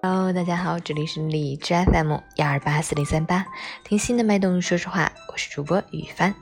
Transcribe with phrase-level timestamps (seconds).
[0.00, 3.44] Hello，大家好，这里是荔枝 FM 幺二八四零三八，
[3.82, 6.32] 听心的脉动，说实话，我是主播雨帆。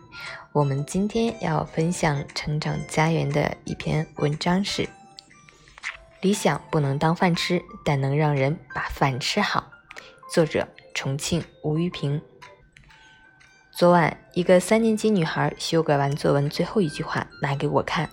[0.52, 4.86] 我们今天要分享《成长家园》的一篇文章是：
[6.20, 9.64] 理想不能当饭吃，但能让人把饭吃好。
[10.30, 12.20] 作者：重庆吴玉平。
[13.72, 18.10] 昨晚，一个三年级女孩修改完作文最后一句话，拿给我看，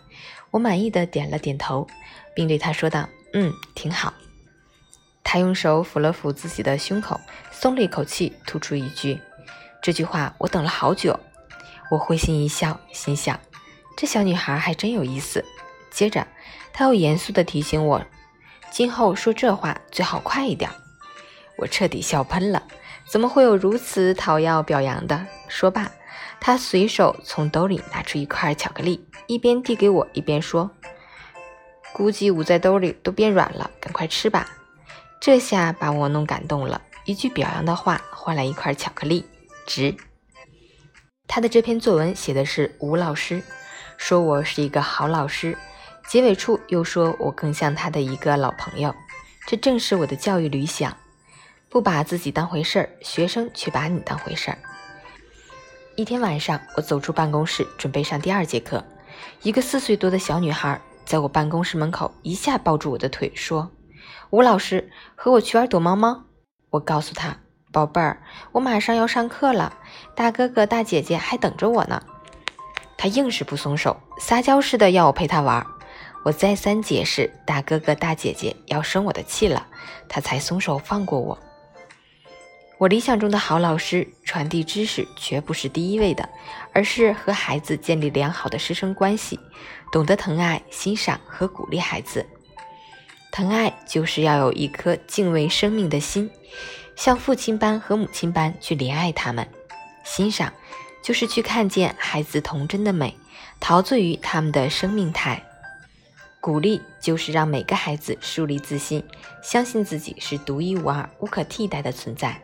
[0.51, 1.85] 我满意的点了点头，
[2.33, 4.13] 并对她说道：“嗯，挺好。”
[5.33, 7.19] 他用手抚了抚自己的胸口，
[7.51, 9.19] 松了一口气，吐出一句
[9.81, 11.19] ：“这句话我等了好久。”
[11.89, 13.39] 我会心一笑，心想：
[13.97, 15.43] 这小女孩还真有意思。
[15.89, 16.27] 接着，
[16.71, 17.99] 他又严肃地提醒我
[18.69, 20.69] ：“今后说这话最好快一点。”
[21.57, 22.61] 我彻底笑喷了，
[23.07, 25.25] 怎么会有如此讨要表扬的？
[25.47, 25.91] 说罢，
[26.39, 30.69] 他随手从兜里拿出一块巧克力，一边递给我，一边说
[31.91, 34.47] ：“估计捂在兜里都变软了，赶快吃吧。”
[35.25, 39.25] 这下把我弄感动了，一句表扬的话换来一块巧克力，
[39.65, 39.95] 值。
[41.29, 43.41] 他的这篇作文写的是吴老师，
[43.95, 45.57] 说我是一个好老师，
[46.09, 48.93] 结尾处又说我更像他的一个老朋友，
[49.47, 50.93] 这正是我的教育理想：
[51.69, 54.57] 不把自己当回事儿，学生却把你当回事儿。
[55.95, 58.83] 一天晚上，我走出办公室准备上第二节课，
[59.41, 63.71] 一个四岁多的小女孩在我办公室门口一下抱住我的腿，说。
[64.33, 66.23] 吴老师和我去玩躲猫猫，
[66.71, 67.37] 我告诉他
[67.71, 69.77] ：“宝贝儿，我马上要上课了，
[70.15, 72.01] 大哥哥大姐姐还等着我呢。”
[72.97, 75.63] 他硬是不松手，撒娇似的要我陪他玩。
[76.23, 79.67] 我再三解释，大哥哥大姐姐要生我的气了，
[80.09, 81.37] 他才松手放过我。
[82.79, 86.27] 我理想中的好老师，传递知识绝不是第一位的，
[86.73, 89.39] 而是和孩子建立良好的师生关系，
[89.91, 92.25] 懂得疼爱、欣赏和鼓励孩子。
[93.33, 96.29] 疼爱就是要有一颗敬畏生命的心，
[96.95, 99.43] 像父亲般和母亲般去怜爱他们；
[100.03, 100.53] 欣赏
[101.01, 103.17] 就是去看见孩子童真的美，
[103.59, 105.41] 陶醉于他们的生命态；
[106.39, 109.03] 鼓励就是让每个孩子树立自信，
[109.41, 112.39] 相信自己是独一无二、无可替代的存在。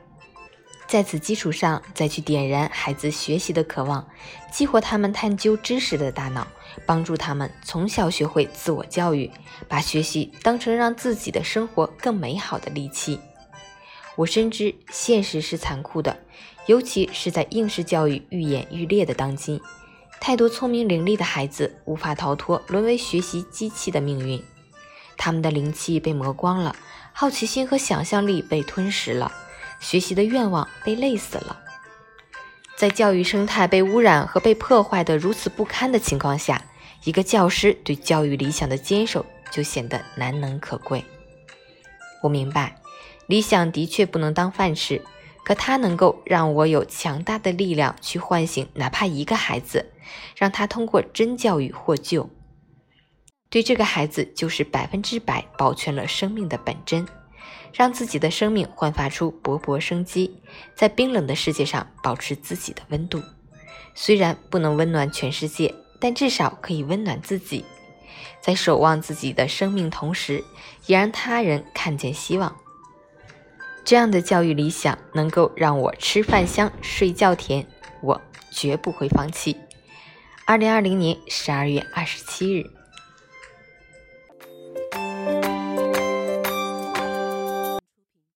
[0.89, 4.09] 在此基础上，再去点燃孩子学习的渴望，
[4.51, 6.47] 激活他们探究知识的大脑，
[6.83, 9.29] 帮助他们从小学会自我教育，
[9.67, 13.19] 把学习当成让自己的生活更美好的利器。
[14.15, 16.17] 我深知现实是残酷的，
[16.65, 19.61] 尤其是在应试教育愈演愈烈的当今，
[20.19, 24.43] 太多聪明伶俐的孩子无法逃脱沦为学习机器的命运，
[25.17, 26.75] 他们的灵气被磨光了，
[27.13, 29.31] 好奇心和想象力被吞噬了。
[29.79, 31.59] 学习的愿望被累死了，
[32.77, 36.61] 在教育生态被污染和被破坏的如此不堪的情况下，
[37.03, 41.03] 一个教师对教育理想的坚守就显得难能可贵。
[42.21, 42.75] 我明白，
[43.27, 45.01] 理想的确不能当饭吃，
[45.45, 49.93] 可它能够让我有强大的力量去唤醒哪怕一个孩子，
[50.35, 52.29] 让他通过真教育获救。
[53.49, 57.07] 对这个孩子，就是百分之百保全了生命的本真。
[57.73, 60.41] 让自己的生命焕发出勃勃生机，
[60.75, 63.21] 在冰冷的世界上保持自己的温度。
[63.93, 67.65] 虽然不能温暖全世界，但至少可以温暖自己。
[68.41, 70.43] 在守望自己的生命同时，
[70.85, 72.55] 也让他人看见希望。
[73.83, 77.67] 这样的教育理想能够让我吃饭香、睡觉甜，
[78.01, 78.21] 我
[78.51, 79.57] 绝不会放弃。
[80.45, 82.78] 二零二零年十二月二十七日。